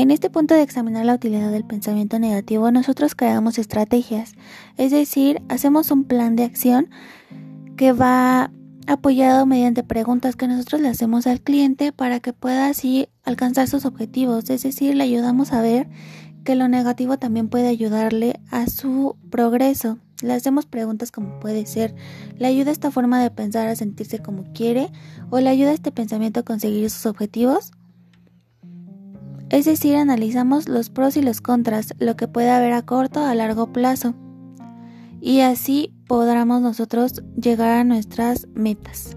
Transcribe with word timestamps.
En 0.00 0.10
este 0.10 0.30
punto 0.30 0.54
de 0.54 0.62
examinar 0.62 1.04
la 1.04 1.12
utilidad 1.12 1.50
del 1.50 1.66
pensamiento 1.66 2.18
negativo, 2.18 2.70
nosotros 2.70 3.14
creamos 3.14 3.58
estrategias, 3.58 4.32
es 4.78 4.92
decir, 4.92 5.42
hacemos 5.50 5.90
un 5.90 6.04
plan 6.04 6.36
de 6.36 6.44
acción 6.44 6.88
que 7.76 7.92
va 7.92 8.50
apoyado 8.86 9.44
mediante 9.44 9.82
preguntas 9.82 10.36
que 10.36 10.48
nosotros 10.48 10.80
le 10.80 10.88
hacemos 10.88 11.26
al 11.26 11.42
cliente 11.42 11.92
para 11.92 12.18
que 12.20 12.32
pueda 12.32 12.68
así 12.68 13.10
alcanzar 13.24 13.68
sus 13.68 13.84
objetivos, 13.84 14.48
es 14.48 14.62
decir, 14.62 14.94
le 14.94 15.04
ayudamos 15.04 15.52
a 15.52 15.60
ver 15.60 15.86
que 16.44 16.54
lo 16.54 16.66
negativo 16.66 17.18
también 17.18 17.50
puede 17.50 17.68
ayudarle 17.68 18.40
a 18.50 18.68
su 18.68 19.16
progreso. 19.28 19.98
Le 20.22 20.32
hacemos 20.32 20.64
preguntas 20.64 21.12
como 21.12 21.40
puede 21.40 21.66
ser, 21.66 21.94
¿le 22.38 22.46
ayuda 22.46 22.70
esta 22.70 22.90
forma 22.90 23.22
de 23.22 23.30
pensar 23.30 23.68
a 23.68 23.76
sentirse 23.76 24.18
como 24.18 24.50
quiere 24.54 24.90
o 25.28 25.40
le 25.40 25.50
ayuda 25.50 25.74
este 25.74 25.92
pensamiento 25.92 26.40
a 26.40 26.44
conseguir 26.44 26.88
sus 26.88 27.04
objetivos? 27.04 27.72
Es 29.50 29.64
decir, 29.64 29.96
analizamos 29.96 30.68
los 30.68 30.90
pros 30.90 31.16
y 31.16 31.22
los 31.22 31.40
contras, 31.40 31.94
lo 31.98 32.16
que 32.16 32.28
puede 32.28 32.50
haber 32.50 32.72
a 32.72 32.82
corto 32.82 33.20
o 33.20 33.26
a 33.26 33.34
largo 33.34 33.72
plazo. 33.72 34.14
Y 35.20 35.40
así 35.40 35.92
podremos 36.06 36.62
nosotros 36.62 37.22
llegar 37.36 37.70
a 37.70 37.84
nuestras 37.84 38.46
metas. 38.54 39.16